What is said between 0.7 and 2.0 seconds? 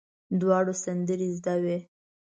سندرې زده وې.